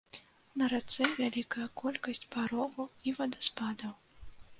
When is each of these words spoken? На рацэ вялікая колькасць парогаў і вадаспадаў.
На 0.59 0.67
рацэ 0.73 1.03
вялікая 1.19 1.67
колькасць 1.81 2.23
парогаў 2.37 2.89
і 3.09 3.13
вадаспадаў. 3.19 3.93